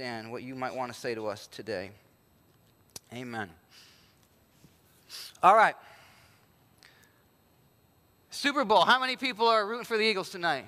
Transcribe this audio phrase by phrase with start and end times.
[0.00, 1.92] understand what you might want to say to us today.
[3.12, 3.48] Amen.
[5.40, 5.76] All right.
[8.28, 8.84] Super Bowl.
[8.84, 10.66] How many people are rooting for the Eagles tonight?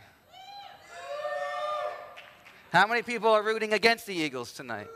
[2.73, 4.87] How many people are rooting against the Eagles tonight?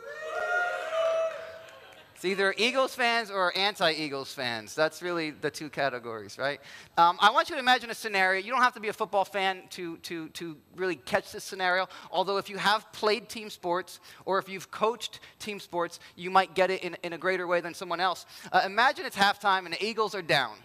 [2.21, 4.75] It's either Eagles fans or anti Eagles fans.
[4.75, 6.61] That's really the two categories, right?
[6.95, 8.39] Um, I want you to imagine a scenario.
[8.39, 11.87] You don't have to be a football fan to, to, to really catch this scenario,
[12.11, 16.53] although, if you have played team sports or if you've coached team sports, you might
[16.53, 18.27] get it in, in a greater way than someone else.
[18.51, 20.57] Uh, imagine it's halftime and the Eagles are down.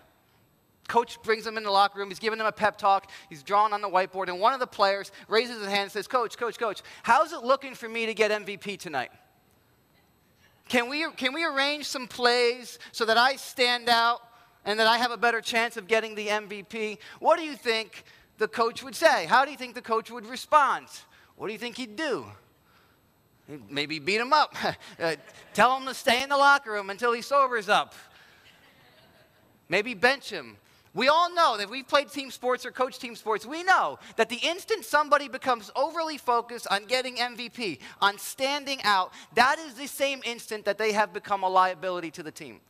[0.89, 2.11] Coach brings them in the locker room.
[2.11, 3.11] He's giving them a pep talk.
[3.31, 4.29] He's drawing on the whiteboard.
[4.29, 7.45] And one of the players raises his hand and says, Coach, Coach, Coach, how's it
[7.45, 9.11] looking for me to get MVP tonight?
[10.69, 14.21] Can we, can we arrange some plays so that I stand out
[14.65, 16.99] and that I have a better chance of getting the MVP?
[17.21, 18.05] What do you think
[18.39, 19.27] the coach would say?
[19.27, 20.89] How do you think the coach would respond?
[21.37, 22.27] What do you think he'd do?
[23.71, 24.55] maybe beat him up.
[25.01, 25.17] uh,
[25.55, 27.95] tell him to stay in the locker room until he sobers up.
[29.69, 30.57] Maybe bench him.
[30.97, 34.31] We all know that we've played team sports or coached team sports, we know that
[34.31, 39.89] the instant somebody becomes overly focused on getting MVP, on standing out, that is the
[39.89, 42.61] same instant that they have become a liability to the team.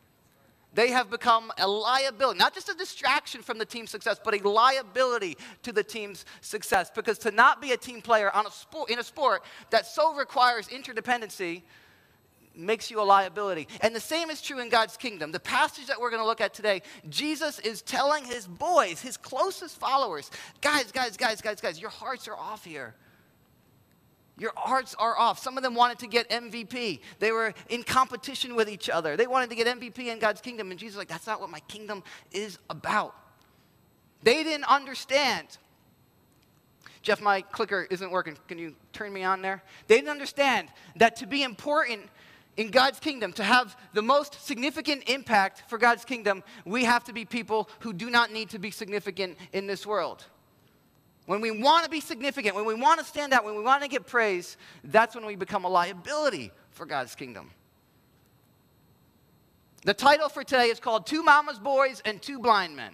[0.75, 4.47] They have become a liability, not just a distraction from the team's success, but a
[4.47, 6.91] liability to the team's success.
[6.93, 10.67] Because to not be a team player a sport, in a sport that so requires
[10.67, 11.63] interdependency,
[12.57, 13.69] makes you a liability.
[13.81, 15.33] And the same is true in God's kingdom.
[15.33, 19.17] The passage that we're going to look at today, Jesus is telling his boys, his
[19.17, 22.95] closest followers, guys, guys, guys, guys, guys, your hearts are off here.
[24.39, 25.39] Your hearts are off.
[25.39, 27.01] Some of them wanted to get MVP.
[27.21, 29.17] They were in competition with each other.
[29.17, 30.71] They wanted to get MVP in God's kingdom.
[30.71, 33.15] And Jesus was like, that's not what my kingdom is about.
[34.23, 35.47] They didn't understand.
[37.01, 38.37] Jeff, my clicker isn't working.
[38.49, 39.63] Can you turn me on there?
[39.87, 42.03] They didn't understand that to be important
[42.57, 47.13] in God's kingdom, to have the most significant impact for God's kingdom, we have to
[47.13, 50.25] be people who do not need to be significant in this world.
[51.27, 53.83] When we want to be significant, when we want to stand out, when we want
[53.83, 57.51] to get praise, that's when we become a liability for God's kingdom.
[59.85, 62.93] The title for today is called Two Mama's Boys and Two Blind Men.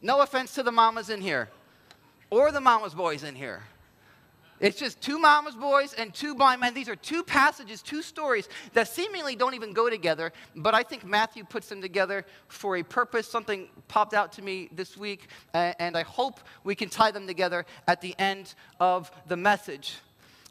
[0.00, 1.48] No offense to the mamas in here
[2.30, 3.62] or the mama's boys in here.
[4.62, 6.72] It's just two mama's boys and two blind men.
[6.72, 11.04] These are two passages, two stories that seemingly don't even go together, but I think
[11.04, 13.28] Matthew puts them together for a purpose.
[13.28, 17.66] Something popped out to me this week, and I hope we can tie them together
[17.88, 19.96] at the end of the message.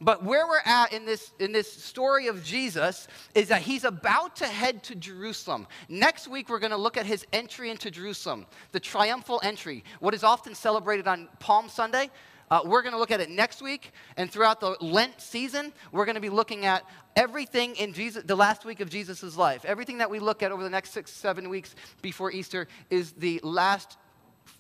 [0.04, 4.36] But where we're at in this, in this story of Jesus is that he's about
[4.38, 5.68] to head to Jerusalem.
[5.88, 10.16] Next week, we're going to look at his entry into Jerusalem, the triumphal entry, what
[10.16, 12.10] is often celebrated on Palm Sunday.
[12.52, 16.04] Uh, we're going to look at it next week, and throughout the Lent season, we're
[16.04, 16.84] going to be looking at
[17.16, 19.64] everything in Jesus, the last week of Jesus' life.
[19.64, 23.40] Everything that we look at over the next six, seven weeks before Easter is the
[23.42, 23.98] last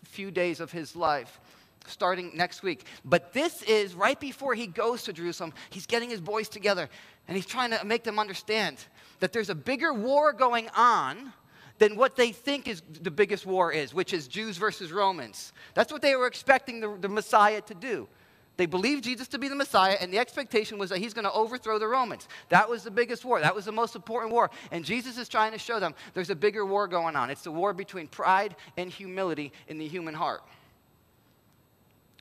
[0.05, 1.41] few days of his life
[1.85, 2.85] starting next week.
[3.03, 5.53] But this is right before he goes to Jerusalem.
[5.69, 6.89] He's getting his boys together
[7.27, 8.77] and he's trying to make them understand
[9.19, 11.33] that there's a bigger war going on
[11.81, 15.51] than what they think is the biggest war is, which is Jews versus Romans.
[15.73, 18.07] That's what they were expecting the, the Messiah to do.
[18.55, 21.31] They believed Jesus to be the Messiah, and the expectation was that he's going to
[21.31, 22.27] overthrow the Romans.
[22.49, 23.39] That was the biggest war.
[23.39, 24.51] That was the most important war.
[24.69, 27.31] And Jesus is trying to show them there's a bigger war going on.
[27.31, 30.43] It's the war between pride and humility in the human heart.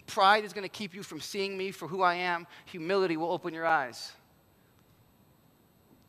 [0.07, 3.31] Pride is going to keep you from seeing me for who I am, humility will
[3.31, 4.11] open your eyes.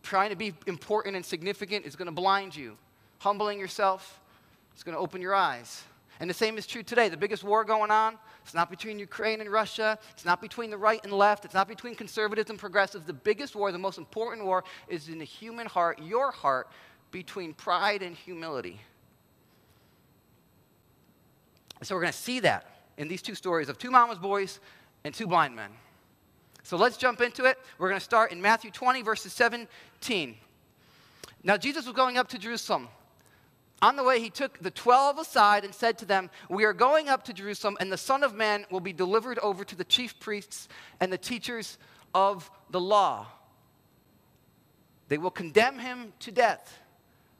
[0.03, 2.77] Trying to be important and significant is going to blind you
[3.21, 4.19] humbling yourself
[4.75, 5.83] is going to open your eyes.
[6.19, 7.07] And the same is true today.
[7.07, 9.99] The biggest war going on, it's not between Ukraine and Russia.
[10.11, 11.45] It's not between the right and left.
[11.45, 13.05] It's not between conservatives and progressives.
[13.05, 16.67] The biggest war, the most important war, is in the human heart, your heart,
[17.11, 18.81] between pride and humility.
[21.83, 22.65] So we're going to see that
[22.97, 24.59] in these two stories of two mama's boys
[25.03, 25.69] and two blind men.
[26.63, 27.59] So let's jump into it.
[27.77, 30.35] We're going to start in Matthew 20, verses 17.
[31.43, 32.87] Now, Jesus was going up to Jerusalem
[33.81, 37.09] on the way, he took the 12 aside and said to them, We are going
[37.09, 40.19] up to Jerusalem, and the Son of Man will be delivered over to the chief
[40.19, 40.67] priests
[40.99, 41.79] and the teachers
[42.13, 43.25] of the law.
[45.07, 46.79] They will condemn him to death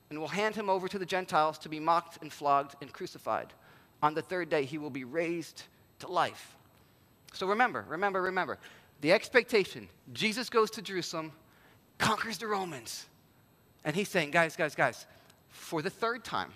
[0.10, 3.54] and will hand him over to the Gentiles to be mocked and flogged and crucified.
[4.02, 5.64] On the third day, he will be raised
[6.00, 6.58] to life.
[7.34, 8.58] So remember, remember, remember
[9.00, 11.32] the expectation Jesus goes to Jerusalem,
[11.98, 13.06] conquers the Romans.
[13.84, 15.06] And he's saying, Guys, guys, guys,
[15.52, 16.52] for the third time,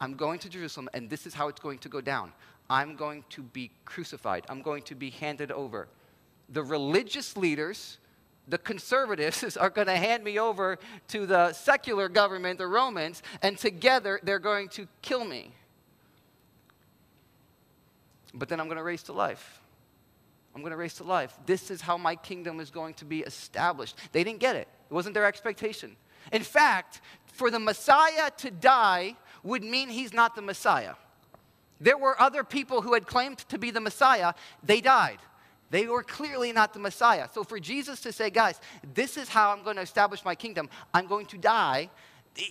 [0.00, 2.32] I'm going to Jerusalem, and this is how it's going to go down.
[2.68, 4.44] I'm going to be crucified.
[4.48, 5.88] I'm going to be handed over.
[6.50, 7.98] the religious leaders,
[8.48, 10.78] the conservatives, are going to hand me over
[11.08, 15.52] to the secular government, the Romans, and together they're going to kill me.
[18.34, 19.60] But then I'm going to raise to life.
[20.54, 21.36] I'm going to raise to life.
[21.46, 23.96] This is how my kingdom is going to be established.
[24.12, 25.96] They didn't get it, it wasn't their expectation.
[26.32, 27.00] In fact,
[27.34, 30.94] for the Messiah to die would mean he's not the Messiah.
[31.80, 34.32] There were other people who had claimed to be the Messiah,
[34.62, 35.18] they died.
[35.70, 37.28] They were clearly not the Messiah.
[37.32, 38.60] So for Jesus to say, guys,
[38.94, 41.90] this is how I'm going to establish my kingdom, I'm going to die,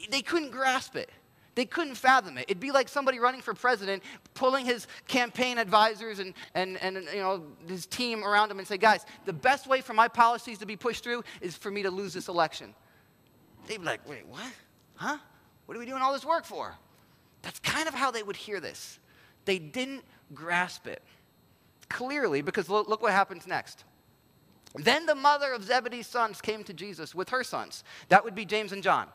[0.10, 1.10] they, couldn't grasp it.
[1.56, 2.46] They couldn't fathom it.
[2.48, 4.04] It'd be like somebody running for president,
[4.34, 8.78] pulling his campaign advisors and, and, and you know, his team around him and say,
[8.78, 11.92] guys, the best way for my policies to be pushed through is for me to
[11.92, 12.74] lose this election.
[13.68, 14.52] They'd be like, wait, what?
[15.04, 15.18] Huh?
[15.66, 16.74] What are we doing all this work for?
[17.42, 19.00] That's kind of how they would hear this.
[19.44, 21.02] They didn't grasp it
[21.90, 23.84] clearly because look, what happens next.
[24.76, 27.84] Then the mother of Zebedee's sons came to Jesus with her sons.
[28.08, 29.08] That would be James and John.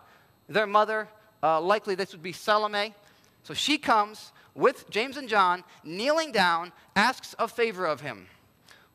[0.47, 1.09] Their mother,
[1.43, 2.95] uh, likely this would be Salome.
[3.43, 8.27] So she comes with James and John, kneeling down, asks a favor of him.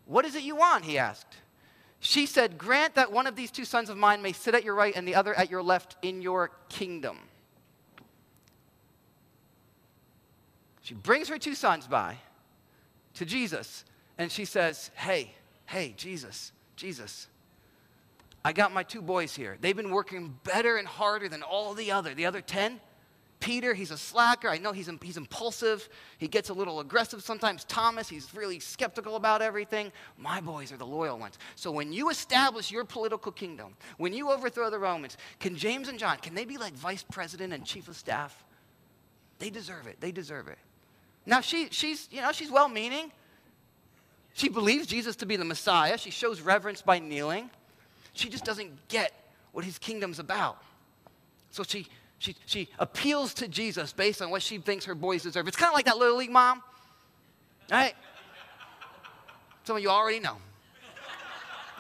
[0.05, 0.85] What is it you want?
[0.85, 1.37] He asked.
[2.05, 4.75] She said, Grant that one of these two sons of mine may sit at your
[4.75, 7.17] right and the other at your left in your kingdom.
[10.81, 12.17] She brings her two sons by
[13.13, 13.85] to Jesus
[14.17, 15.33] and she says, Hey,
[15.65, 17.29] hey, Jesus, Jesus,
[18.44, 19.57] I got my two boys here.
[19.61, 22.81] They've been working better and harder than all the other, the other 10.
[23.43, 24.47] Peter, he's a slacker.
[24.47, 25.89] I know he's, he's impulsive.
[26.17, 27.65] He gets a little aggressive sometimes.
[27.65, 29.91] Thomas, he's really skeptical about everything.
[30.17, 31.37] My boys are the loyal ones.
[31.55, 35.99] So when you establish your political kingdom, when you overthrow the Romans, can James and
[35.99, 38.45] John, can they be like vice president and chief of staff?
[39.39, 39.97] They deserve it.
[39.99, 40.57] They deserve it.
[41.25, 43.11] Now she, she's, you know, she's well-meaning.
[44.31, 45.97] She believes Jesus to be the Messiah.
[45.97, 47.49] She shows reverence by kneeling.
[48.13, 49.11] She just doesn't get
[49.51, 50.63] what his kingdom's about.
[51.51, 51.87] So she
[52.23, 55.45] she, she appeals to Jesus based on what she thinks her boys deserve.
[55.49, 56.63] It's kind of like that little league mom,
[57.69, 57.93] right?
[59.65, 60.37] Some of you already know.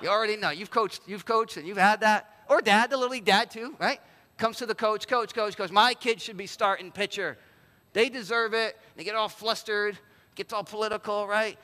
[0.01, 0.49] You already know.
[0.49, 2.43] You've coached, you've coached, and you've had that.
[2.49, 4.01] Or dad, the little league dad too, right?
[4.37, 5.71] Comes to the coach, coach, coach, coach.
[5.71, 7.37] My kid should be starting pitcher.
[7.93, 8.77] They deserve it.
[8.97, 9.97] They get all flustered,
[10.35, 11.57] gets all political, right?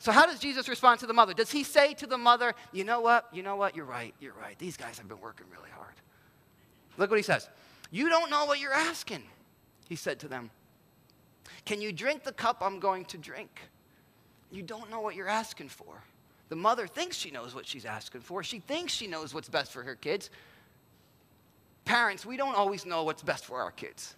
[0.00, 1.32] So how does Jesus respond to the mother?
[1.32, 3.28] Does he say to the mother, you know what?
[3.32, 3.76] You know what?
[3.76, 4.14] You're right.
[4.18, 4.58] You're right.
[4.58, 5.94] These guys have been working really hard.
[6.96, 7.48] Look what he says.
[7.90, 9.24] You don't know what you're asking,
[9.88, 10.50] he said to them.
[11.64, 13.60] Can you drink the cup I'm going to drink?
[14.50, 16.02] You don't know what you're asking for.
[16.48, 18.42] The mother thinks she knows what she's asking for.
[18.42, 20.30] She thinks she knows what's best for her kids.
[21.84, 24.16] Parents, we don't always know what's best for our kids.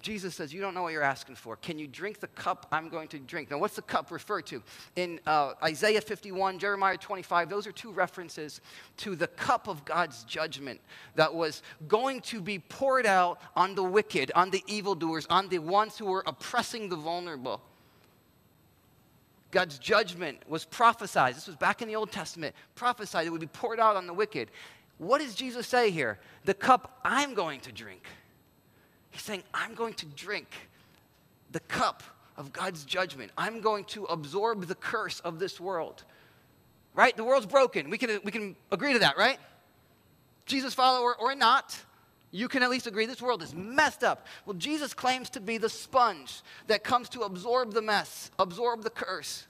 [0.00, 1.56] Jesus says, You don't know what you're asking for.
[1.56, 3.50] Can you drink the cup I'm going to drink?
[3.50, 4.62] Now, what's the cup referred to?
[4.96, 8.60] In uh, Isaiah 51, Jeremiah 25, those are two references
[8.98, 10.80] to the cup of God's judgment
[11.14, 15.58] that was going to be poured out on the wicked, on the evildoers, on the
[15.58, 17.60] ones who were oppressing the vulnerable.
[19.50, 21.34] God's judgment was prophesied.
[21.34, 22.54] This was back in the Old Testament.
[22.74, 24.50] Prophesied it would be poured out on the wicked.
[24.98, 26.18] What does Jesus say here?
[26.44, 28.02] The cup I'm going to drink.
[29.10, 30.48] He's saying, I'm going to drink
[31.52, 32.02] the cup
[32.36, 33.32] of God's judgment.
[33.36, 36.04] I'm going to absorb the curse of this world.
[36.94, 37.16] Right?
[37.16, 37.90] The world's broken.
[37.90, 39.38] We can, we can agree to that, right?
[40.46, 41.78] Jesus follower or not,
[42.32, 44.26] you can at least agree this world is messed up.
[44.46, 48.90] Well, Jesus claims to be the sponge that comes to absorb the mess, absorb the
[48.90, 49.46] curse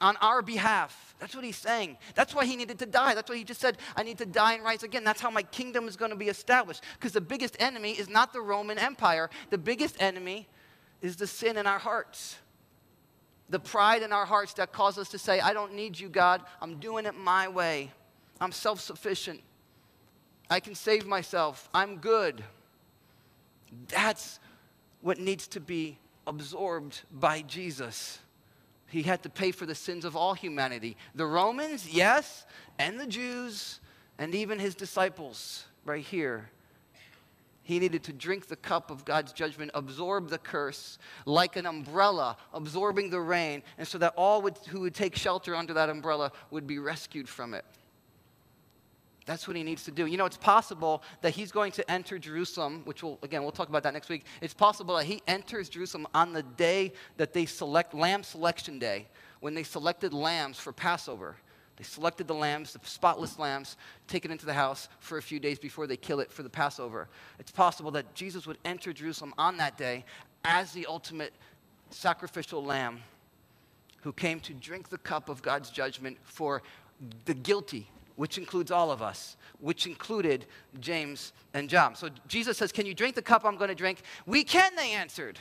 [0.00, 1.14] on our behalf.
[1.18, 1.96] That's what he's saying.
[2.14, 3.14] That's why he needed to die.
[3.14, 5.04] That's why he just said, I need to die and rise again.
[5.04, 6.84] That's how my kingdom is going to be established.
[6.94, 10.48] Because the biggest enemy is not the Roman Empire, the biggest enemy
[11.02, 12.36] is the sin in our hearts.
[13.50, 16.42] The pride in our hearts that causes us to say, I don't need you, God.
[16.60, 17.90] I'm doing it my way.
[18.40, 19.40] I'm self sufficient.
[20.50, 21.68] I can save myself.
[21.74, 22.44] I'm good.
[23.88, 24.38] That's
[25.00, 28.18] what needs to be absorbed by Jesus.
[28.88, 30.96] He had to pay for the sins of all humanity.
[31.14, 32.46] The Romans, yes,
[32.78, 33.80] and the Jews,
[34.18, 36.50] and even his disciples, right here.
[37.62, 42.38] He needed to drink the cup of God's judgment, absorb the curse like an umbrella,
[42.54, 46.32] absorbing the rain, and so that all would, who would take shelter under that umbrella
[46.50, 47.66] would be rescued from it.
[49.28, 50.06] That's what he needs to do.
[50.06, 53.68] You know, it's possible that he's going to enter Jerusalem, which will, again, we'll talk
[53.68, 54.24] about that next week.
[54.40, 59.06] It's possible that he enters Jerusalem on the day that they select, Lamb Selection Day,
[59.40, 61.36] when they selected lambs for Passover.
[61.76, 65.38] They selected the lambs, the spotless lambs, take it into the house for a few
[65.38, 67.06] days before they kill it for the Passover.
[67.38, 70.06] It's possible that Jesus would enter Jerusalem on that day
[70.42, 71.34] as the ultimate
[71.90, 73.00] sacrificial lamb
[74.00, 76.62] who came to drink the cup of God's judgment for
[77.26, 80.44] the guilty, which includes all of us, which included
[80.80, 81.94] James and John.
[81.94, 84.02] So Jesus says, Can you drink the cup I'm going to drink?
[84.26, 85.38] We can, they answered.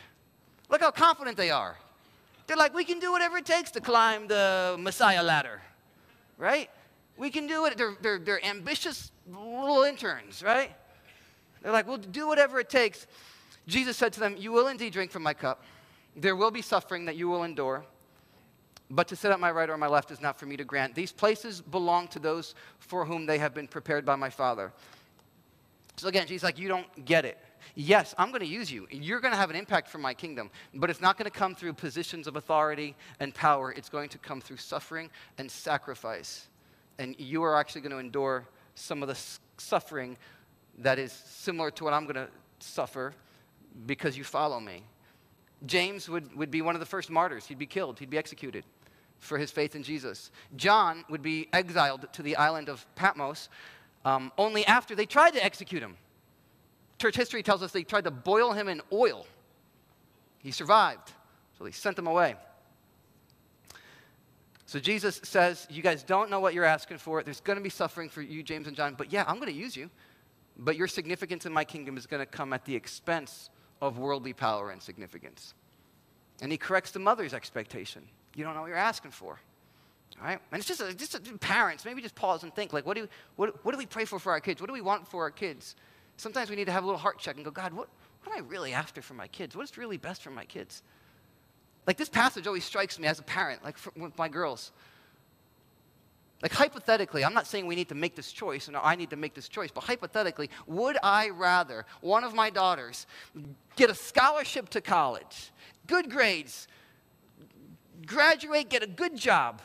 [0.70, 1.76] Look how confident they are.
[2.46, 5.60] They're like, We can do whatever it takes to climb the Messiah ladder,
[6.38, 6.70] right?
[7.18, 7.78] We can do it.
[7.78, 10.72] They're, they're, they're ambitious little interns, right?
[11.64, 13.08] They're like, We'll do whatever it takes.
[13.66, 15.64] Jesus said to them, You will indeed drink from my cup.
[16.16, 17.86] There will be suffering that you will endure.
[18.90, 20.96] But to sit at my right or my left is not for me to grant.
[20.96, 24.72] These places belong to those for whom they have been prepared by my Father.
[25.98, 27.38] So again, Jesus like, You don't get it.
[27.76, 28.88] Yes, I'm going to use you.
[28.90, 31.54] You're going to have an impact for my kingdom, but it's not going to come
[31.54, 33.72] through positions of authority and power.
[33.72, 36.48] It's going to come through suffering and sacrifice.
[36.98, 39.18] And you are actually going to endure some of the
[39.58, 40.18] suffering
[40.80, 42.30] that is similar to what I'm going to
[42.60, 43.14] suffer
[43.86, 44.84] because you follow me.
[45.66, 47.46] James would, would be one of the first martyrs.
[47.46, 48.64] He'd be killed, he'd be executed
[49.20, 50.32] for his faith in Jesus.
[50.56, 53.50] John would be exiled to the island of Patmos
[54.06, 55.98] um, only after they tried to execute him.
[57.00, 59.26] Church history tells us they tried to boil him in oil.
[60.40, 61.12] He survived,
[61.58, 62.36] so they sent him away.
[64.66, 67.24] So Jesus says, You guys don't know what you're asking for.
[67.24, 69.58] There's going to be suffering for you, James and John, but yeah, I'm going to
[69.58, 69.90] use you.
[70.58, 73.50] But your significance in my kingdom is going to come at the expense
[73.82, 75.54] of worldly power and significance.
[76.42, 78.04] And he corrects the mother's expectation.
[78.38, 79.40] You don't know what you're asking for.
[80.22, 80.40] All right?
[80.52, 83.10] And it's just, a, just a, parents, maybe just pause and think, like, what do,
[83.36, 84.62] what, what do we pray for for our kids?
[84.62, 85.76] What do we want for our kids?
[86.18, 87.90] Sometimes we need to have a little heart check and go, God, what,
[88.24, 89.56] what am I really after for my kids?
[89.56, 90.84] What is really best for my kids?
[91.88, 94.72] Like, this passage always strikes me as a parent, like for, with my girls.
[96.44, 99.16] Like, hypothetically, I'm not saying we need to make this choice, and I need to
[99.16, 103.08] make this choice, but hypothetically, would I rather one of my daughters
[103.76, 105.52] get a scholarship to college,
[105.88, 106.68] good grades,
[108.08, 109.62] graduate, get a good job,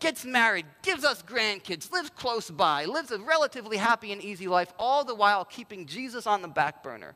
[0.00, 4.72] gets married, gives us grandkids, lives close by, lives a relatively happy and easy life,
[4.78, 7.14] all the while keeping Jesus on the back burner?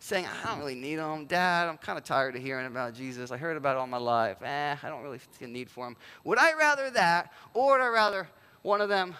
[0.00, 1.26] saying, I don't really need him.
[1.26, 3.30] Dad, I'm kind of tired of hearing about Jesus.
[3.30, 4.42] I heard about it all my life.
[4.42, 5.96] Eh, I don't really see a need for him.
[6.24, 8.26] Would I rather that, or would I rather
[8.62, 9.14] one of them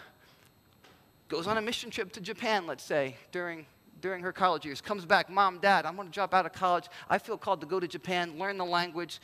[1.29, 3.65] goes on a mission trip to Japan, let's say, during,
[4.01, 6.85] during her college years, comes back, Mom, Dad, I'm going to drop out of college.
[7.09, 9.21] I feel called to go to Japan, learn the language,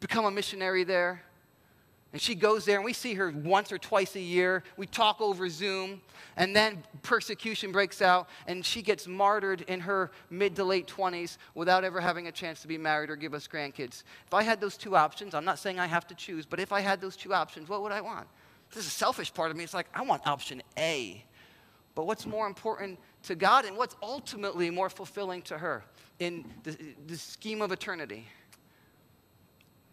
[0.00, 1.22] become a missionary there.
[2.12, 4.62] And she goes there, and we see her once or twice a year.
[4.76, 6.00] We talk over Zoom,
[6.36, 11.36] and then persecution breaks out, and she gets martyred in her mid to late 20s
[11.54, 14.02] without ever having a chance to be married or give us grandkids.
[14.26, 16.72] If I had those two options, I'm not saying I have to choose, but if
[16.72, 18.28] I had those two options, what would I want?
[18.70, 19.64] This is a selfish part of me.
[19.64, 21.22] It's like, I want option A.
[21.94, 25.84] But what's more important to God, and what's ultimately more fulfilling to her
[26.18, 26.76] in the,
[27.08, 28.26] the scheme of eternity?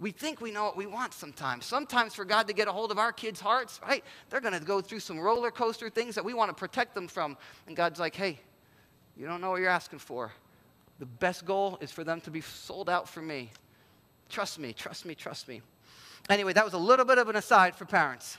[0.04, 1.66] We think we know what we want sometimes.
[1.66, 4.04] Sometimes for God to get a hold of our kids' hearts, right?
[4.30, 7.08] They're going to go through some roller coaster things that we want to protect them
[7.08, 7.38] from.
[7.68, 8.38] And God's like, hey,
[9.16, 10.34] you don't know what you're asking for.
[11.00, 13.50] The best goal is for them to be sold out for me.
[14.28, 15.62] Trust me, trust me, trust me.
[16.30, 18.38] Anyway, that was a little bit of an aside for parents.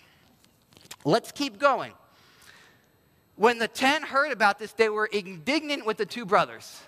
[1.02, 1.94] Let's keep going.
[3.36, 6.78] When the ten heard about this, they were indignant with the two brothers.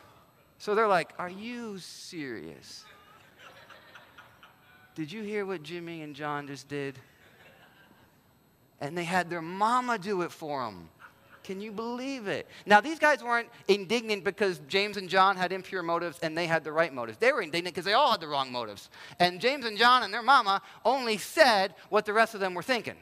[0.59, 2.86] So they're like, Are you serious?
[4.97, 6.99] Did you hear what Jimmy and John just did?
[8.81, 10.89] And they had their mama do it for them.
[11.45, 12.49] Can you believe it?
[12.65, 16.65] Now, these guys weren't indignant because James and John had impure motives and they had
[16.65, 17.19] the right motives.
[17.19, 18.91] They were indignant because they all had the wrong motives.
[19.21, 22.63] And James and John and their mama only said what the rest of them were
[22.63, 22.97] thinking.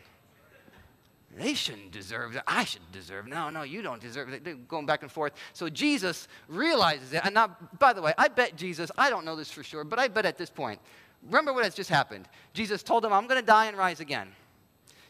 [1.38, 2.42] They shouldn't deserve it.
[2.46, 3.26] I should deserve.
[3.26, 4.44] No, no, you don't deserve it.
[4.44, 5.32] They're going back and forth.
[5.52, 7.22] So Jesus realizes it.
[7.24, 9.98] And now, by the way, I bet Jesus, I don't know this for sure, but
[9.98, 10.80] I bet at this point,
[11.26, 12.28] remember what has just happened.
[12.52, 14.28] Jesus told them, I'm going to die and rise again.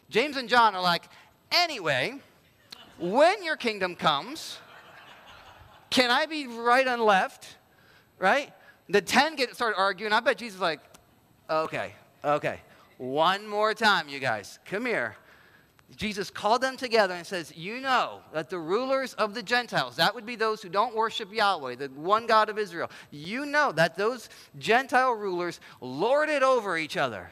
[0.09, 1.09] James and John are like,
[1.51, 2.21] anyway,
[2.99, 4.59] when your kingdom comes,
[5.91, 7.57] can I be right and left?
[8.19, 8.53] Right?
[8.89, 10.13] The 10 get started arguing.
[10.13, 10.81] I bet Jesus is like,
[11.49, 11.95] okay,
[12.25, 12.61] okay.
[12.99, 14.59] One more time, you guys.
[14.65, 15.17] Come here.
[15.97, 20.15] Jesus called them together and says, You know that the rulers of the Gentiles, that
[20.15, 23.97] would be those who don't worship Yahweh, the one God of Israel, you know that
[23.97, 27.31] those Gentile rulers lord it over each other.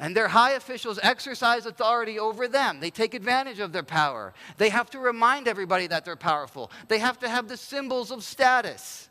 [0.00, 2.80] And their high officials exercise authority over them.
[2.80, 4.34] They take advantage of their power.
[4.56, 6.72] They have to remind everybody that they're powerful.
[6.88, 9.08] They have to have the symbols of status.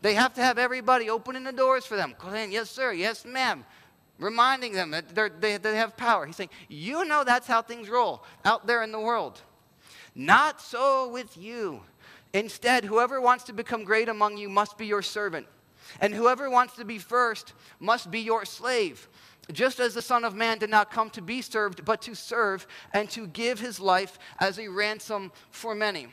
[0.00, 2.14] They have to have everybody opening the doors for them.
[2.50, 3.64] Yes, sir, yes, ma'am
[4.18, 6.26] reminding them that they, they have power.
[6.26, 9.40] He's saying, You know that's how things roll out there in the world.
[10.14, 11.80] Not so with you.
[12.32, 15.46] Instead, whoever wants to become great among you must be your servant,
[16.00, 19.08] and whoever wants to be first must be your slave.
[19.52, 22.66] just as the Son of Man did not come to be served, but to serve
[22.94, 26.08] and to give his life as a ransom for many.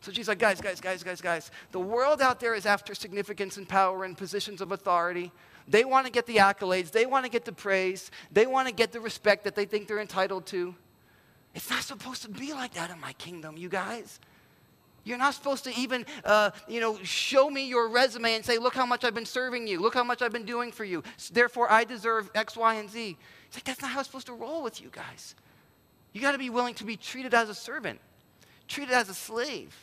[0.00, 1.50] So she's like, guys, guys, guys, guys, guys.
[1.72, 5.30] The world out there is after significance and power and positions of authority.
[5.70, 8.74] They want to get the accolades, they want to get the praise, they want to
[8.74, 10.74] get the respect that they think they're entitled to.
[11.54, 14.18] It's not supposed to be like that in my kingdom, you guys.
[15.04, 18.74] You're not supposed to even, uh, you know, show me your resume and say, look
[18.74, 19.80] how much I've been serving you.
[19.80, 21.02] Look how much I've been doing for you.
[21.32, 23.16] Therefore, I deserve X, Y, and Z.
[23.46, 25.34] It's like, that's not how it's supposed to roll with you guys.
[26.12, 28.00] You got to be willing to be treated as a servant,
[28.68, 29.74] treated as a slave.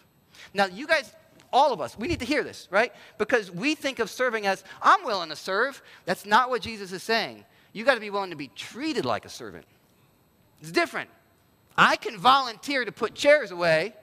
[0.53, 1.13] Now, you guys,
[1.51, 2.93] all of us, we need to hear this, right?
[3.17, 5.81] Because we think of serving as, I'm willing to serve.
[6.05, 7.45] That's not what Jesus is saying.
[7.73, 9.65] You got to be willing to be treated like a servant.
[10.61, 11.09] It's different.
[11.77, 13.93] I can volunteer to put chairs away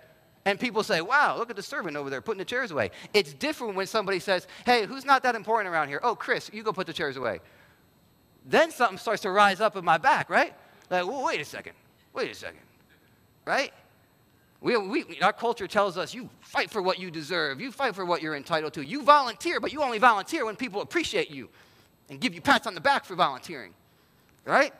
[0.44, 2.90] and people say, wow, look at the servant over there putting the chairs away.
[3.14, 6.00] It's different when somebody says, hey, who's not that important around here?
[6.02, 7.40] Oh, Chris, you go put the chairs away.
[8.44, 10.54] Then something starts to rise up in my back, right?
[10.90, 11.72] Like, well, wait a second.
[12.12, 12.60] Wait a second.
[13.46, 13.72] Right?
[14.64, 17.60] We, we, our culture tells us you fight for what you deserve.
[17.60, 18.82] You fight for what you're entitled to.
[18.82, 21.50] You volunteer, but you only volunteer when people appreciate you
[22.08, 23.74] and give you pats on the back for volunteering.
[24.46, 24.72] Right?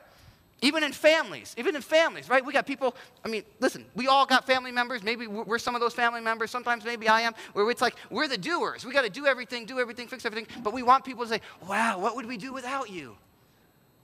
[0.63, 2.43] Even in families, even in families, right?
[2.43, 5.03] We got people, I mean, listen, we all got family members.
[5.03, 6.51] Maybe we're some of those family members.
[6.51, 8.87] Sometimes maybe I am, where it's like, we're the doers.
[8.87, 10.47] We got to do everything, do everything, fix everything.
[10.63, 13.19] But we want people to say, wow, what would we do without you?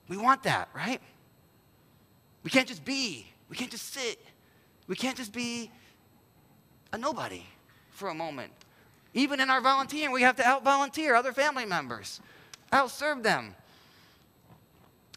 [0.07, 1.01] We want that, right?
[2.43, 4.19] We can't just be, we can't just sit,
[4.91, 5.71] we can't just be
[6.91, 7.45] a nobody
[7.91, 8.51] for a moment.
[9.13, 12.19] Even in our volunteering, we have to out volunteer other family members,
[12.73, 13.55] out serve them.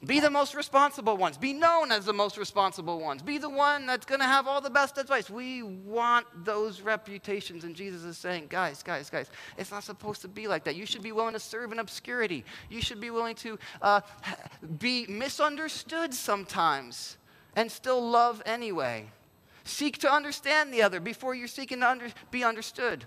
[0.07, 1.37] Be the most responsible ones.
[1.37, 3.21] Be known as the most responsible ones.
[3.21, 5.29] Be the one that's going to have all the best advice.
[5.29, 7.65] We want those reputations.
[7.65, 9.29] And Jesus is saying, guys, guys, guys,
[9.59, 10.77] it's not supposed to be like that.
[10.77, 12.45] You should be willing to serve in obscurity.
[12.71, 14.03] You should be willing to uh,
[14.79, 17.17] be misunderstood sometimes
[17.57, 19.09] and still love anyway.
[19.65, 23.05] Seek to understand the other before you're seeking to under, be understood.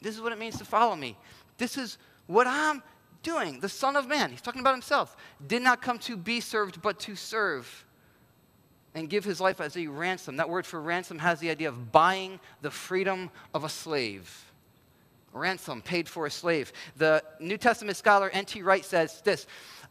[0.00, 1.16] This is what it means to follow me.
[1.58, 2.82] This is what I'm
[3.22, 3.60] doing?
[3.60, 6.98] The Son of Man, he's talking about himself, did not come to be served, but
[7.00, 7.84] to serve
[8.94, 10.36] and give his life as a ransom.
[10.36, 14.52] That word for ransom has the idea of buying the freedom of a slave.
[15.32, 16.72] Ransom paid for a slave.
[16.96, 18.62] The New Testament scholar N.T.
[18.62, 19.46] Wright says this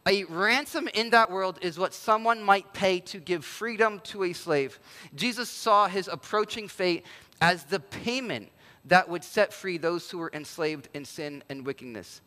[0.06, 4.32] A ransom in that world is what someone might pay to give freedom to a
[4.32, 4.78] slave.
[5.14, 7.06] Jesus saw his approaching fate
[7.40, 8.50] as the payment
[8.84, 12.20] that would set free those who were enslaved in sin and wickedness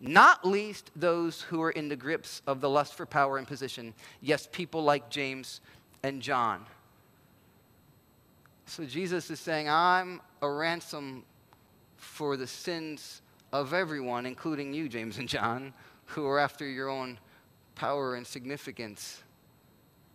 [0.00, 3.94] not least those who were in the grips of the lust for power and position.
[4.20, 5.60] Yes, people like James
[6.02, 6.64] and John.
[8.66, 11.24] So Jesus is saying, I'm a ransom
[11.96, 15.72] for the sins of everyone, including you, James and John,
[16.06, 17.18] who are after your own
[17.74, 19.22] power and significance.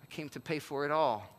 [0.02, 1.30] I came to pay for it all.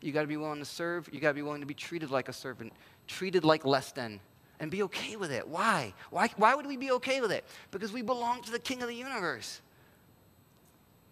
[0.00, 1.08] You got to be willing to serve.
[1.12, 2.72] You got to be willing to be treated like a servant,
[3.06, 4.20] treated like less than
[4.60, 5.46] and be okay with it.
[5.46, 5.92] Why?
[6.10, 7.44] Why, why would we be okay with it?
[7.70, 9.60] Because we belong to the King of the universe.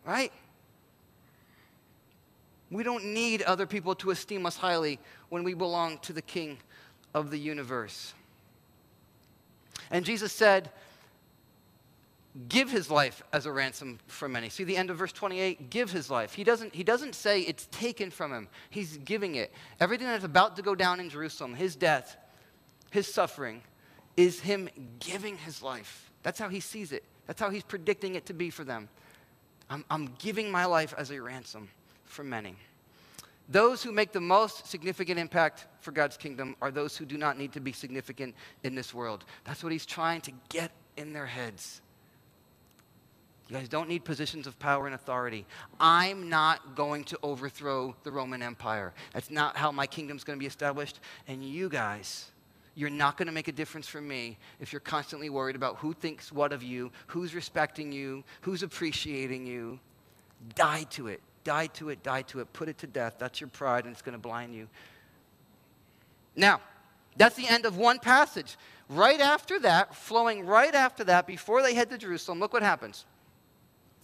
[0.05, 0.33] Right?
[2.71, 6.59] We don't need other people to esteem us highly when we belong to the King
[7.15, 8.15] of the universe.
[9.91, 10.71] And Jesus said,
[12.49, 14.49] give his life as a ransom for many.
[14.49, 15.71] See the end of verse 28?
[15.71, 16.35] Give his life.
[16.35, 19.53] He doesn't, he doesn't say it's taken from him, he's giving it.
[19.81, 22.17] Everything that's about to go down in Jerusalem, his death,
[22.91, 23.63] his suffering
[24.17, 24.69] is him
[24.99, 26.11] giving his life.
[26.23, 27.05] That's how he sees it.
[27.27, 28.89] That's how he's predicting it to be for them.
[29.71, 31.69] I'm, I'm giving my life as a ransom
[32.05, 32.57] for many.
[33.49, 37.39] Those who make the most significant impact for God's kingdom are those who do not
[37.39, 39.25] need to be significant in this world.
[39.45, 41.81] That's what he's trying to get in their heads.
[43.53, 45.45] You guys don't need positions of power and authority.
[45.79, 48.95] I'm not going to overthrow the Roman Empire.
[49.13, 51.01] That's not how my kingdom's going to be established.
[51.29, 52.31] And you guys,
[52.75, 55.93] you're not going to make a difference for me if you're constantly worried about who
[55.93, 59.79] thinks what of you, who's respecting you, who's appreciating you.
[60.55, 61.21] Die to it.
[61.45, 62.03] Die to it.
[62.03, 62.51] Die to it.
[62.55, 63.17] Put it to death.
[63.19, 64.67] That's your pride, and it's going to blind you.
[66.35, 66.63] Now,
[67.19, 68.57] that's the end of one passage.
[68.89, 73.05] Right after that, flowing right after that, before they head to Jerusalem, look what happens.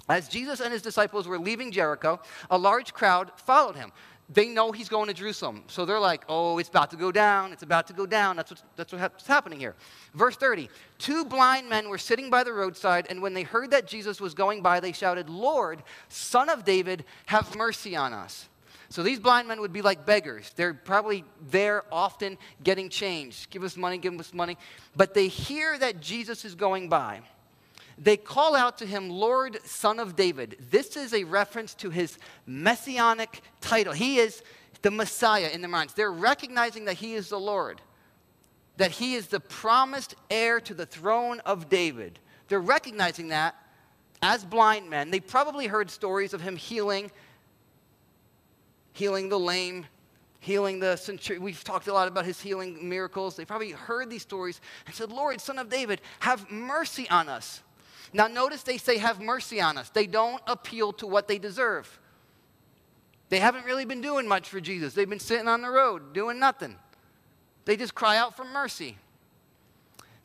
[0.08, 3.92] As Jesus and his disciples were leaving Jericho, a large crowd followed him
[4.30, 5.64] they know he's going to Jerusalem.
[5.68, 7.52] So they're like, oh, it's about to go down.
[7.52, 8.36] It's about to go down.
[8.36, 9.74] That's, that's what's happening here.
[10.14, 10.68] Verse 30
[10.98, 14.34] Two blind men were sitting by the roadside, and when they heard that Jesus was
[14.34, 18.48] going by, they shouted, Lord, son of David, have mercy on us.
[18.90, 20.52] So these blind men would be like beggars.
[20.56, 23.48] They're probably there often getting change.
[23.50, 24.56] Give us money, give us money.
[24.96, 27.20] But they hear that Jesus is going by.
[28.00, 30.56] They call out to him, Lord, Son of David.
[30.70, 33.92] This is a reference to his messianic title.
[33.92, 34.42] He is
[34.82, 35.94] the Messiah in their minds.
[35.94, 37.80] They're recognizing that he is the Lord,
[38.76, 42.20] that he is the promised heir to the throne of David.
[42.46, 43.56] They're recognizing that
[44.22, 45.10] as blind men.
[45.10, 47.10] They probably heard stories of him healing,
[48.92, 49.86] healing the lame,
[50.40, 51.42] healing the centurion.
[51.42, 53.36] We've talked a lot about his healing miracles.
[53.36, 57.62] They probably heard these stories and said, Lord, son of David, have mercy on us.
[58.12, 59.90] Now, notice they say, have mercy on us.
[59.90, 61.98] They don't appeal to what they deserve.
[63.28, 64.94] They haven't really been doing much for Jesus.
[64.94, 66.76] They've been sitting on the road doing nothing.
[67.66, 68.96] They just cry out for mercy.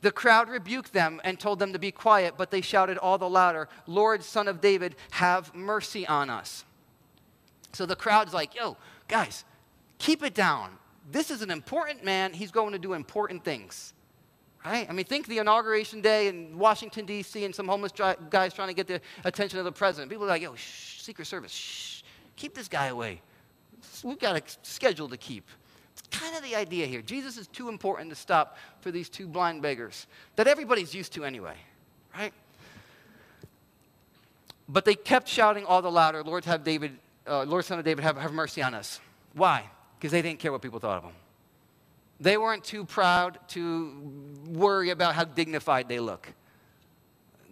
[0.01, 3.29] The crowd rebuked them and told them to be quiet, but they shouted all the
[3.29, 6.65] louder, Lord, son of David, have mercy on us.
[7.71, 9.45] So the crowd's like, yo, guys,
[9.97, 10.71] keep it down.
[11.09, 12.33] This is an important man.
[12.33, 13.92] He's going to do important things.
[14.65, 14.89] Right?
[14.89, 17.91] I mean, think the inauguration day in Washington, D.C., and some homeless
[18.29, 20.09] guys trying to get the attention of the president.
[20.09, 22.03] People are like, yo, shh, Secret Service, shh,
[22.37, 23.21] keep this guy away.
[24.03, 25.45] We've got a schedule to keep.
[25.91, 27.01] It's kind of the idea here.
[27.01, 31.25] Jesus is too important to stop for these two blind beggars that everybody's used to
[31.25, 31.55] anyway,
[32.17, 32.33] right?
[34.69, 36.97] But they kept shouting all the louder, Lord, have David,
[37.27, 39.01] uh, Lord, son of David, have, have mercy on us.
[39.33, 39.69] Why?
[39.99, 41.13] Because they didn't care what people thought of them.
[42.19, 44.11] They weren't too proud to
[44.47, 46.31] worry about how dignified they look.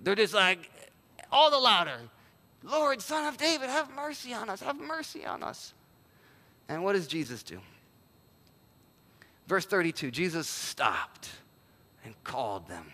[0.04, 0.70] They're just like,
[1.32, 1.98] all the louder,
[2.64, 5.74] Lord, son of David, have mercy on us, have mercy on us.
[6.70, 7.60] And what does Jesus do?
[9.48, 11.30] Verse 32 Jesus stopped
[12.06, 12.86] and called them.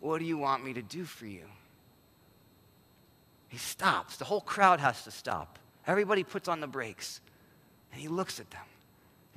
[0.00, 1.44] What do you want me to do for you?
[3.48, 4.16] He stops.
[4.16, 5.58] The whole crowd has to stop.
[5.86, 7.20] Everybody puts on the brakes.
[7.92, 8.60] And he looks at them.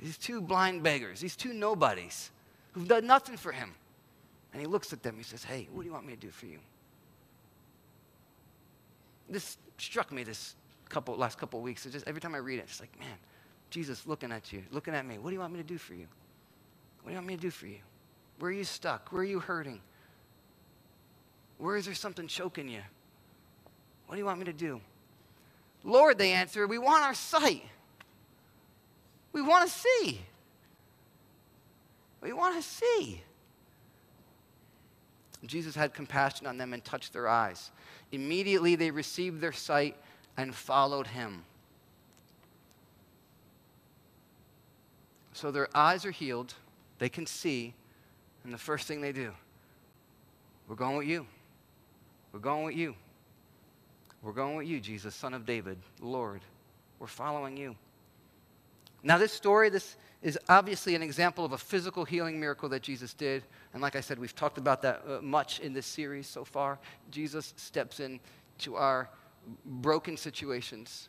[0.00, 2.30] These two blind beggars, these two nobodies
[2.72, 3.74] who've done nothing for him.
[4.52, 5.16] And he looks at them.
[5.16, 6.58] He says, Hey, what do you want me to do for you?
[9.28, 10.56] This struck me this
[10.88, 11.86] couple, last couple of weeks.
[11.86, 13.16] It's just every time I read it, it's like, man,
[13.68, 15.18] Jesus looking at you, looking at me.
[15.18, 16.06] What do you want me to do for you?
[17.02, 17.78] What do you want me to do for you?
[18.40, 19.12] Where are you stuck?
[19.12, 19.80] Where are you hurting?
[21.58, 22.80] Where is there something choking you?
[24.06, 24.80] What do you want me to do?
[25.84, 27.64] Lord, they answer, we want our sight.
[29.32, 30.20] We want to see.
[32.20, 33.22] We want to see.
[35.46, 37.70] Jesus had compassion on them and touched their eyes.
[38.12, 39.96] Immediately they received their sight
[40.36, 41.44] and followed him.
[45.32, 46.52] So their eyes are healed,
[46.98, 47.72] they can see,
[48.44, 49.32] and the first thing they do,
[50.68, 51.26] we're going with you.
[52.32, 52.94] We're going with you.
[54.22, 56.42] We're going with you, Jesus, Son of David, Lord.
[56.98, 57.74] We're following you.
[59.02, 63.14] Now, this story, this is obviously an example of a physical healing miracle that Jesus
[63.14, 63.42] did.
[63.72, 66.78] And like I said, we've talked about that uh, much in this series so far.
[67.10, 68.20] Jesus steps in
[68.58, 69.08] to our
[69.64, 71.08] broken situations.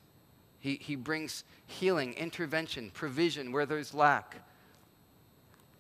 [0.60, 4.38] He, he brings healing, intervention, provision where there's lack.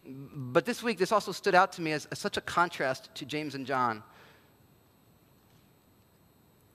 [0.05, 3.25] But this week, this also stood out to me as, as such a contrast to
[3.25, 4.03] James and John.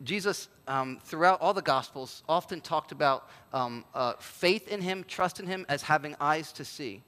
[0.02, 5.40] Jesus, um, throughout all the Gospels, often talked about um, uh, faith in him, trust
[5.40, 7.02] in him as having eyes to see.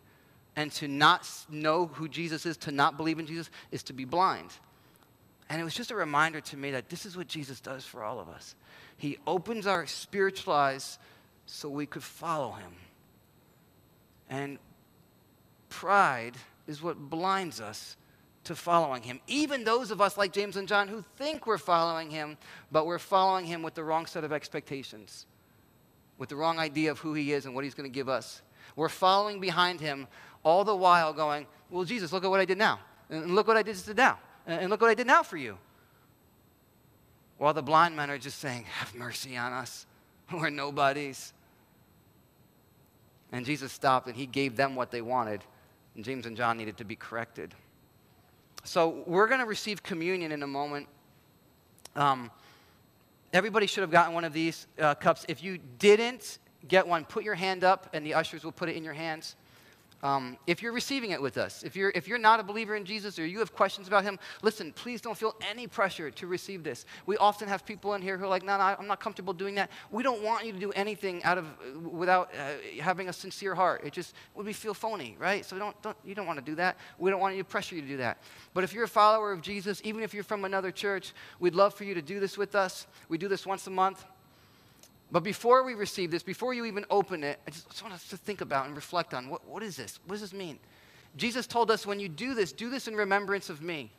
[0.57, 4.05] And to not know who Jesus is, to not believe in Jesus, is to be
[4.05, 4.51] blind.
[5.48, 8.03] And it was just a reminder to me that this is what Jesus does for
[8.03, 8.55] all of us.
[8.96, 10.98] He opens our spiritual eyes
[11.46, 12.72] so we could follow him.
[14.29, 14.59] And
[15.68, 16.35] pride
[16.66, 17.96] is what blinds us
[18.49, 19.21] to following him.
[19.27, 22.37] Even those of us like James and John who think we're following him,
[22.73, 25.27] but we're following him with the wrong set of expectations,
[26.19, 28.43] with the wrong idea of who he is and what he's going to give us.
[28.75, 30.09] We're following behind him
[30.43, 32.81] all the while going, Well, Jesus, look at what I did now.
[33.11, 34.19] And look what I did just now.
[34.47, 35.59] And look what I did now for you.
[37.37, 39.87] While the blind men are just saying, Have mercy on us.
[40.33, 41.33] We're nobodies.
[43.31, 45.45] And Jesus stopped and he gave them what they wanted.
[45.95, 47.55] And James and John needed to be corrected.
[48.69, 50.89] So we're going to receive communion in a moment.
[51.97, 52.31] Um,
[53.33, 55.25] everybody should have gotten one of these uh, cups.
[55.27, 58.77] If you didn't get one, put your hand up, and the ushers will put it
[58.77, 59.37] in your hands.
[60.03, 62.85] Um, if you're receiving it with us, if you're, if you're not a believer in
[62.85, 66.63] Jesus or you have questions about him, listen, please don't feel any pressure to receive
[66.63, 66.87] this.
[67.07, 69.57] We often have people in here who are like, no, no, I'm not comfortable doing
[69.57, 69.71] that.
[69.91, 71.47] We don't want you to do anything out of,
[71.85, 73.83] without uh, having a sincere heart.
[73.85, 75.45] It just would be feel phony, right?
[75.45, 76.77] So don't, don't, you don't want to do that.
[76.99, 78.23] We don't want you to pressure you to do that.
[78.55, 81.75] But if you're a follower of Jesus, even if you're from another church, we'd love
[81.75, 82.87] for you to do this with us.
[83.09, 84.05] We do this once a month.
[85.11, 88.16] But before we receive this, before you even open it, I just, want us to
[88.16, 89.99] think about and reflect on what, what is this?
[90.07, 90.59] What does this mean?
[91.16, 93.90] Jesus told us when you do this, do this in remembrance of me.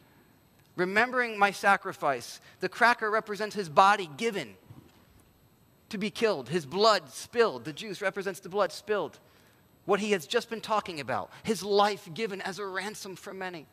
[0.75, 2.39] remembering my sacrifice.
[2.59, 4.55] The cracker represents his body given
[5.89, 7.65] to be killed, his blood spilled.
[7.65, 9.19] The juice represents the blood spilled.
[9.85, 13.65] What he has just been talking about, his life given as a ransom for many.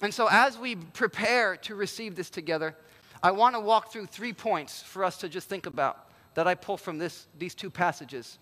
[0.00, 2.74] And so, as we prepare to receive this together,
[3.22, 6.05] I want to walk through three points for us to just think about
[6.36, 8.38] that I pull from this, these two passages.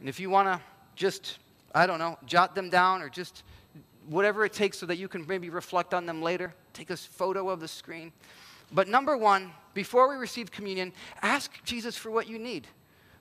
[0.00, 0.60] And if you want to
[0.96, 1.38] just,
[1.72, 3.44] I don't know, jot them down or just
[4.08, 7.48] whatever it takes so that you can maybe reflect on them later, take a photo
[7.48, 8.12] of the screen.
[8.72, 12.66] But number one, before we receive communion, ask Jesus for what you need,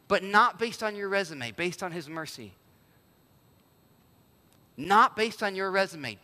[0.07, 2.53] but not based on your resume, based on his mercy.
[4.77, 6.17] Not based on your resume.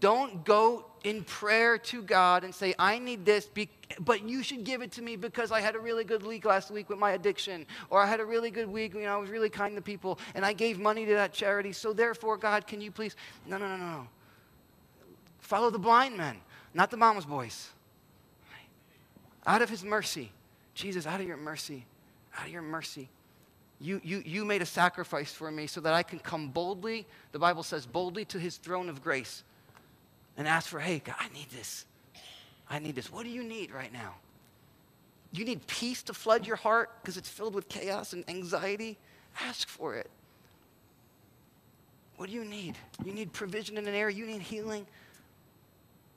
[0.00, 3.48] Don't go in prayer to God and say, I need this,
[4.00, 6.70] but you should give it to me because I had a really good week last
[6.70, 9.28] week with my addiction, or I had a really good week, you know, I was
[9.28, 12.80] really kind to people, and I gave money to that charity, so therefore, God, can
[12.80, 13.14] you please?
[13.46, 14.08] No, no, no, no.
[15.40, 16.38] Follow the blind man,
[16.72, 17.68] not the mama's boys.
[19.46, 20.32] Out of his mercy,
[20.74, 21.84] Jesus, out of your mercy,
[22.38, 23.10] out of your mercy,
[23.78, 27.38] you, you, you made a sacrifice for me so that I can come boldly, the
[27.38, 29.44] Bible says, boldly to his throne of grace
[30.36, 31.84] and ask for, hey, God, I need this.
[32.68, 33.12] I need this.
[33.12, 34.14] What do you need right now?
[35.32, 38.96] You need peace to flood your heart because it's filled with chaos and anxiety?
[39.40, 40.10] Ask for it.
[42.16, 42.76] What do you need?
[43.04, 44.16] You need provision in an area.
[44.16, 44.86] You need healing,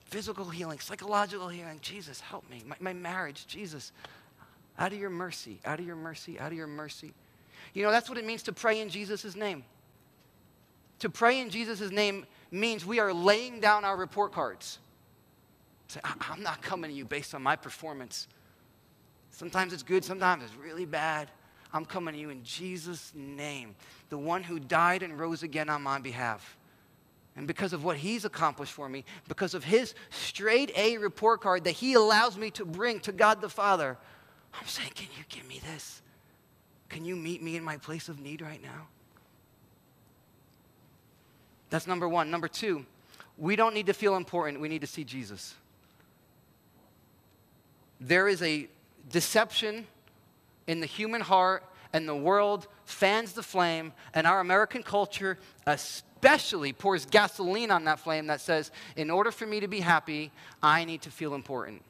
[0.05, 1.79] physical healing, psychological healing.
[1.81, 2.61] Jesus, help me.
[2.67, 3.91] My, my marriage, Jesus,
[4.77, 7.13] out of your mercy, out of your mercy, out of your mercy.
[7.73, 9.63] You know, that's what it means to pray in Jesus' name.
[10.99, 14.79] To pray in Jesus' name means we are laying down our report cards.
[15.87, 18.27] Say, I'm not coming to you based on my performance.
[19.31, 21.29] Sometimes it's good, sometimes it's really bad.
[21.73, 23.75] I'm coming to you in Jesus' name,
[24.09, 26.57] the one who died and rose again on my behalf.
[27.35, 31.65] And because of what he's accomplished for me, because of his straight A report card
[31.65, 33.97] that he allows me to bring to God the Father,
[34.59, 36.01] I'm saying, Can you give me this?
[36.89, 38.87] Can you meet me in my place of need right now?
[41.69, 42.31] That's number one.
[42.31, 42.85] Number two,
[43.37, 45.55] we don't need to feel important, we need to see Jesus.
[47.99, 48.67] There is a
[49.11, 49.87] deception
[50.67, 56.73] in the human heart, and the world fans the flame, and our American culture especially
[56.73, 60.83] pours gasoline on that flame that says, in order for me to be happy, I
[60.83, 61.81] need to feel important.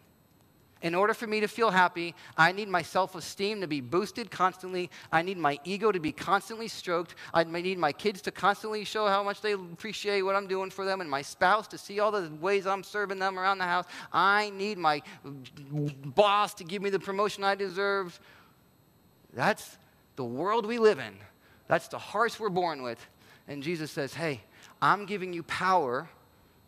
[0.81, 4.29] In order for me to feel happy, I need my self esteem to be boosted
[4.29, 4.89] constantly.
[5.11, 7.15] I need my ego to be constantly stroked.
[7.33, 10.85] I need my kids to constantly show how much they appreciate what I'm doing for
[10.85, 13.85] them, and my spouse to see all the ways I'm serving them around the house.
[14.13, 18.19] I need my boss to give me the promotion I deserve.
[19.33, 19.77] That's
[20.15, 21.15] the world we live in.
[21.67, 23.03] That's the hearts we're born with.
[23.47, 24.41] And Jesus says, Hey,
[24.81, 26.09] I'm giving you power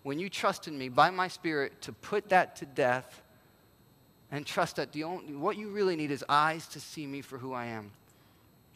[0.04, 3.22] when you trust in me by my Spirit to put that to death
[4.32, 7.38] and trust that the only, what you really need is eyes to see me for
[7.38, 7.92] who I am.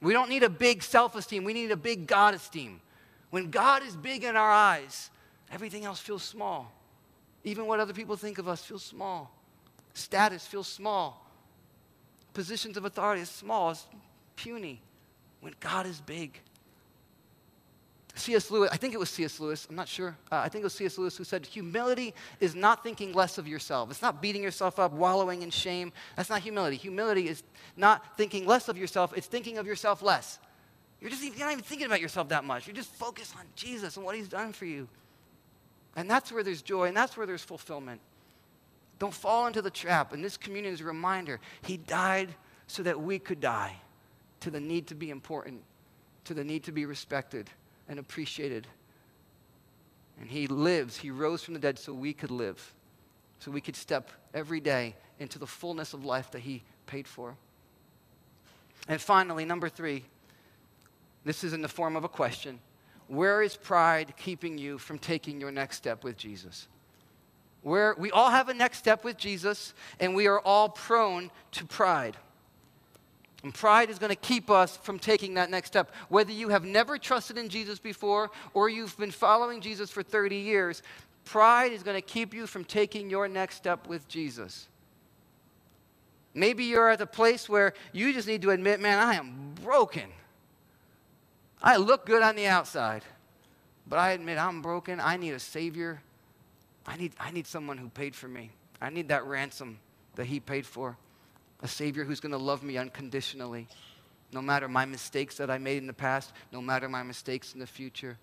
[0.01, 2.81] We don't need a big self esteem, we need a big God esteem.
[3.29, 5.09] When God is big in our eyes,
[5.51, 6.71] everything else feels small.
[7.43, 9.31] Even what other people think of us feels small.
[9.93, 11.25] Status feels small.
[12.33, 13.85] Positions of authority is small, it's
[14.35, 14.81] puny.
[15.41, 16.39] When God is big,
[18.15, 18.51] C.S.
[18.51, 19.39] Lewis, I think it was C.S.
[19.39, 20.15] Lewis, I'm not sure.
[20.31, 20.97] Uh, I think it was C.S.
[20.99, 23.89] Lewis who said, Humility is not thinking less of yourself.
[23.89, 25.91] It's not beating yourself up, wallowing in shame.
[26.15, 26.77] That's not humility.
[26.77, 27.41] Humility is
[27.75, 30.37] not thinking less of yourself, it's thinking of yourself less.
[31.01, 32.67] You're, just, you're not even thinking about yourself that much.
[32.67, 34.87] You're just focused on Jesus and what He's done for you.
[35.95, 37.99] And that's where there's joy and that's where there's fulfillment.
[38.99, 40.13] Don't fall into the trap.
[40.13, 42.29] And this communion is a reminder He died
[42.67, 43.75] so that we could die
[44.41, 45.63] to the need to be important,
[46.25, 47.49] to the need to be respected
[47.87, 48.67] and appreciated.
[50.19, 52.73] And he lives, he rose from the dead so we could live,
[53.39, 57.35] so we could step every day into the fullness of life that he paid for.
[58.87, 60.03] And finally, number three,
[61.25, 62.59] this is in the form of a question
[63.07, 66.67] Where is pride keeping you from taking your next step with Jesus?
[67.61, 71.65] Where we all have a next step with Jesus, and we are all prone to
[71.65, 72.17] pride.
[73.43, 75.91] And pride is going to keep us from taking that next step.
[76.07, 80.37] Whether you have never trusted in Jesus before or you've been following Jesus for 30
[80.37, 80.81] years,
[81.25, 84.69] pride is going to keep you from taking your next step with Jesus.
[86.33, 90.09] Maybe you're at the place where you just need to admit, man, I am broken.
[91.61, 93.03] I look good on the outside,
[93.85, 94.99] but I admit I'm broken.
[95.01, 96.01] I need a Savior.
[96.87, 98.51] I need, I need someone who paid for me.
[98.81, 99.79] I need that ransom
[100.15, 100.97] that He paid for
[101.63, 103.67] a Savior who's going to love me unconditionally,
[104.33, 107.59] no matter my mistakes that I made in the past, no matter my mistakes in
[107.59, 108.17] the future.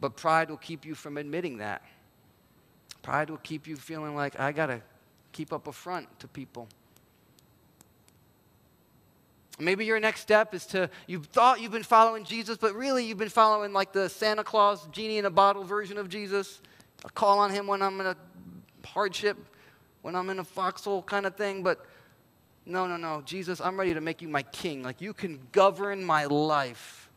[0.00, 1.82] But pride will keep you from admitting that.
[3.02, 4.80] Pride will keep you feeling like, I got to
[5.32, 6.68] keep up a front to people.
[9.58, 13.18] Maybe your next step is to, you've thought you've been following Jesus, but really you've
[13.18, 16.62] been following like the Santa Claus, genie in a bottle version of Jesus.
[17.04, 18.16] I call on him when I'm in a
[18.84, 19.36] hardship,
[20.00, 21.84] when I'm in a foxhole kind of thing, but
[22.64, 23.22] no, no, no.
[23.24, 24.82] Jesus, I'm ready to make you my king.
[24.82, 27.10] Like you can govern my life.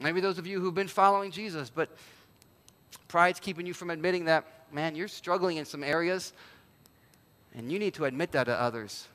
[0.00, 1.88] Maybe those of you who've been following Jesus, but
[3.08, 6.32] pride's keeping you from admitting that, man, you're struggling in some areas,
[7.54, 9.06] and you need to admit that to others.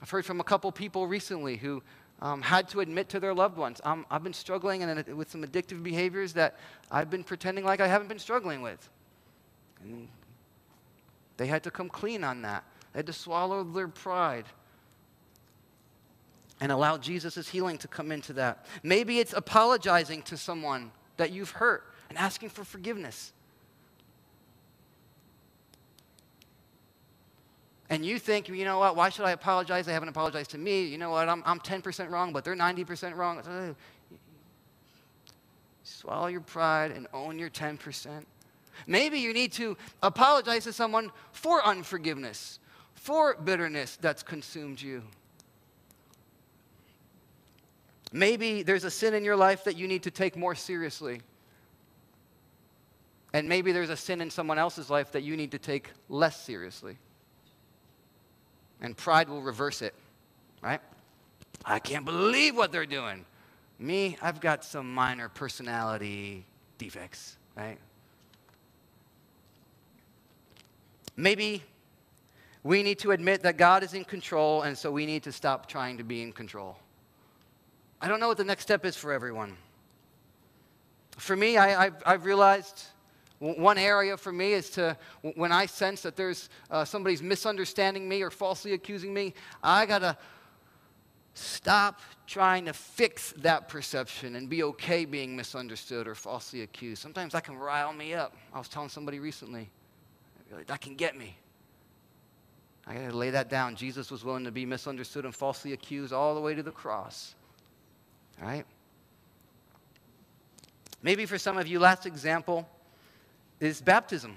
[0.00, 1.82] I've heard from a couple people recently who
[2.22, 5.42] um, had to admit to their loved ones, um, I've been struggling and, with some
[5.42, 6.56] addictive behaviors that
[6.90, 8.88] I've been pretending like I haven't been struggling with.
[9.82, 10.08] And
[11.42, 12.62] they had to come clean on that.
[12.92, 14.44] They had to swallow their pride
[16.60, 18.64] and allow Jesus' healing to come into that.
[18.84, 23.32] Maybe it's apologizing to someone that you've hurt and asking for forgiveness.
[27.90, 29.84] and you think, you know what, why should I apologize?
[29.84, 30.84] They haven't apologized to me.
[30.84, 33.40] You know what, I'm, I'm 10% wrong, but they're 90% wrong.
[33.40, 33.74] Uh,
[35.82, 38.24] swallow your pride and own your 10%.
[38.86, 42.58] Maybe you need to apologize to someone for unforgiveness,
[42.94, 45.02] for bitterness that's consumed you.
[48.12, 51.22] Maybe there's a sin in your life that you need to take more seriously.
[53.32, 56.38] And maybe there's a sin in someone else's life that you need to take less
[56.42, 56.98] seriously
[58.82, 59.94] and pride will reverse it,
[60.60, 60.80] right?
[61.64, 63.24] I can't believe what they're doing.
[63.78, 66.44] Me, I've got some minor personality
[66.78, 67.78] defects, right?
[71.16, 71.62] Maybe
[72.62, 75.66] we need to admit that God is in control, and so we need to stop
[75.66, 76.78] trying to be in control.
[78.00, 79.56] I don't know what the next step is for everyone.
[81.18, 82.84] For me, I, have realized
[83.38, 84.96] one area for me is to,
[85.34, 89.98] when I sense that there's uh, somebody's misunderstanding me or falsely accusing me, I got
[89.98, 90.16] to
[91.34, 97.02] stop trying to fix that perception and be okay being misunderstood or falsely accused.
[97.02, 98.34] Sometimes that can rile me up.
[98.54, 99.70] I was telling somebody recently,
[100.66, 101.36] that can get me.
[102.86, 103.76] I got to lay that down.
[103.76, 107.34] Jesus was willing to be misunderstood and falsely accused all the way to the cross.
[108.40, 108.66] All right?
[111.02, 112.68] Maybe for some of you, last example
[113.60, 114.36] is baptism.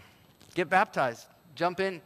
[0.53, 1.27] Get baptized.
[1.55, 2.01] Jump in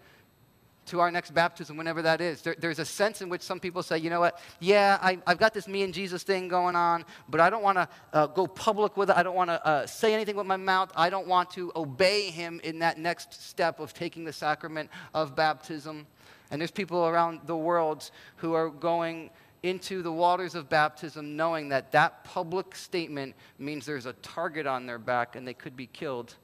[0.89, 2.41] to our next baptism, whenever that is.
[2.41, 5.37] There, there's a sense in which some people say, you know what, yeah, I, have
[5.37, 8.47] got this me and Jesus thing going on, but I don't want to uh, go
[8.47, 9.15] public with it.
[9.15, 10.91] I don't want to uh, say anything with my mouth.
[10.95, 15.35] I don't want to obey him in that next step of taking the sacrament of
[15.35, 16.07] baptism.
[16.51, 19.29] And there's people around the world who are going
[19.61, 24.85] into the waters of baptism knowing that that public statement means there's a target on
[24.85, 26.35] their back and they could be killed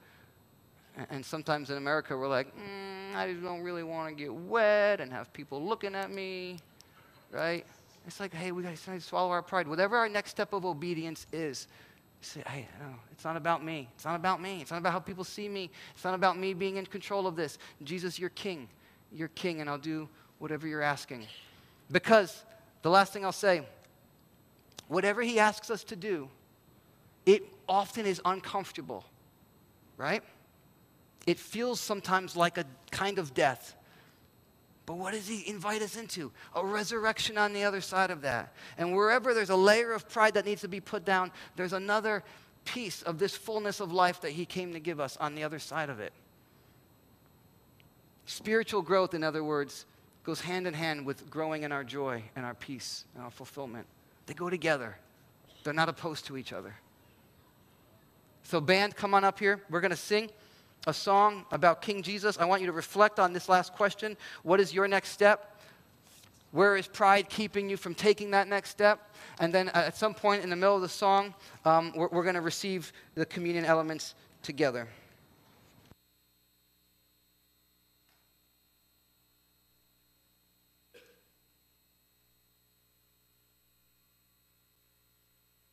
[1.10, 5.12] and sometimes in America, we're like, mm, I don't really want to get wet and
[5.12, 6.58] have people looking at me,
[7.32, 7.66] right?
[8.08, 9.68] It's like, hey, we got to swallow our pride.
[9.68, 11.68] Whatever our next step of obedience is,
[12.22, 13.90] say, hey, no, it's not about me.
[13.96, 14.62] It's not about me.
[14.62, 15.70] It's not about how people see me.
[15.94, 17.58] It's not about me being in control of this.
[17.84, 18.68] Jesus, you're king.
[19.12, 20.08] You're king, and I'll do
[20.40, 21.26] whatever you're asking.
[21.92, 22.44] Because
[22.82, 23.64] the last thing I'll say,
[24.88, 26.30] whatever he asks us to do,
[27.26, 29.04] it often is uncomfortable,
[29.98, 30.24] right?
[31.26, 33.76] It feels sometimes like a kind of death.
[34.86, 36.32] But what does he invite us into?
[36.56, 38.54] A resurrection on the other side of that.
[38.78, 42.24] And wherever there's a layer of pride that needs to be put down, there's another
[42.66, 45.60] piece of this fullness of life that he came to give us on the other
[45.60, 46.14] side of it.
[48.26, 49.86] Spiritual growth, in other words,
[50.24, 53.86] goes hand in hand with growing in our joy and our peace and our fulfillment.
[54.26, 54.98] They go together,
[55.64, 56.76] they're not opposed to each other.
[58.44, 59.64] So, band, come on up here.
[59.70, 60.30] We're going to sing
[60.88, 64.16] a song about King Jesus, I want you to reflect on this last question.
[64.44, 65.60] What is your next step?
[66.52, 69.14] Where is pride keeping you from taking that next step?
[69.40, 71.34] And then at some point in the middle of the song,
[71.66, 74.88] um, we're, we're going to receive the communion elements together.